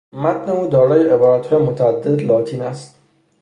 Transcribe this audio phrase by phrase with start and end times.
[0.13, 2.99] متن او دارای عبارت های متعدد لاتین است